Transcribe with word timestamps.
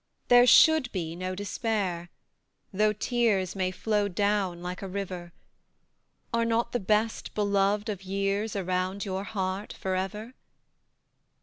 There 0.29 0.47
should 0.47 0.91
be 0.91 1.15
no 1.15 1.35
despair 1.35 2.09
though 2.73 2.91
tears 2.91 3.55
May 3.55 3.69
flow 3.69 4.07
down 4.07 4.63
like 4.63 4.81
a 4.81 4.87
river: 4.87 5.31
Are 6.33 6.43
not 6.43 6.71
the 6.71 6.79
best 6.79 7.35
beloved 7.35 7.87
of 7.87 8.01
years 8.01 8.55
Around 8.55 9.05
your 9.05 9.23
heart 9.25 9.73
for 9.73 9.93
ever? 9.93 10.33